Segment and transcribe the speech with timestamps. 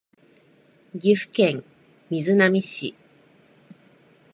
[0.99, 1.63] 岐阜県
[2.09, 2.95] 瑞浪市